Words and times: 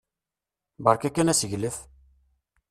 Berka-ken 0.83 1.31
aseglef! 1.31 1.77